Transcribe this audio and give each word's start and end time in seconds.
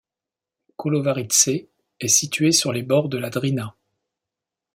Kolovarice 0.77 1.67
est 1.99 2.07
situé 2.07 2.51
sur 2.53 2.73
les 2.73 2.81
bords 2.81 3.07
de 3.07 3.19
la 3.19 3.29
Drina. 3.29 3.75